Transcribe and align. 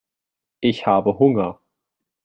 Ich 0.61 0.87
habe 0.87 1.19
Hunger. 1.19 1.59